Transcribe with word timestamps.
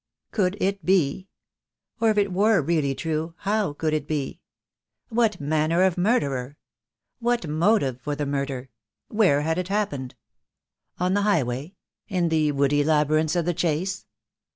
Could 0.31 0.57
it 0.59 0.83
be? 0.83 1.27
Or 1.99 2.09
if 2.09 2.17
it 2.17 2.33
were 2.33 2.59
really 2.63 2.95
true, 2.95 3.35
how 3.37 3.73
could 3.73 3.93
it 3.93 4.07
be? 4.07 4.39
What 5.09 5.39
manner 5.39 5.83
of 5.83 5.95
murderer? 5.95 6.57
What 7.19 7.47
motive 7.47 8.01
for 8.01 8.15
the 8.15 8.25
murder? 8.25 8.71
Where 9.09 9.41
had 9.41 9.59
it 9.59 9.67
happened? 9.67 10.15
On 10.99 11.13
the 11.13 11.21
highway— 11.21 11.75
in 12.17 12.29
the 12.29 12.51
woody 12.51 12.83
labyrinths 12.83 13.35
of 13.35 13.45
the 13.45 13.53
Chase? 13.53 14.07